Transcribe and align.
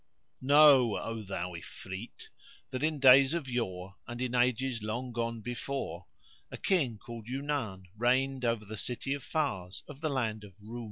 Know, 0.41 0.97
O 0.97 1.21
thou 1.21 1.51
Ifrit, 1.53 2.29
that 2.71 2.81
in 2.81 2.99
days 2.99 3.35
of 3.35 3.47
yore 3.47 3.97
and 4.07 4.19
in 4.19 4.33
ages 4.33 4.81
long 4.81 5.11
gone 5.11 5.41
before, 5.41 6.07
a 6.49 6.57
King 6.57 6.97
called 6.97 7.27
Yunan 7.27 7.83
reigned 7.95 8.43
over 8.43 8.65
the 8.65 8.77
city 8.77 9.13
of 9.13 9.21
Fars 9.21 9.83
of 9.87 10.01
the 10.01 10.09
land 10.09 10.43
of 10.43 10.55
the 10.57 10.65
Roum. 10.65 10.79